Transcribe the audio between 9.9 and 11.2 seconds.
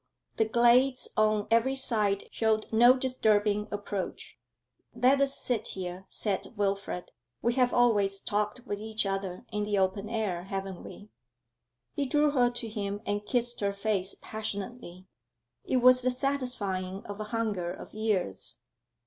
air, haven't we?'